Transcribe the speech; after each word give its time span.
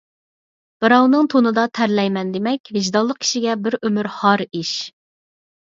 بىراۋنىڭ 0.85 1.29
تونىدا 1.33 1.65
تەرلەيمەن 1.81 2.33
دېمەك، 2.37 2.73
ۋىجدانلىق 2.79 3.21
كىشىگە 3.23 3.59
بىر 3.69 3.81
ئۆمۈر 3.85 4.13
ھار 4.19 4.47
ئىش. 4.51 4.77